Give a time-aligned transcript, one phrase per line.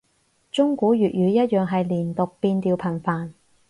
[0.51, 3.35] 中古粵語一樣係連讀變調頻繁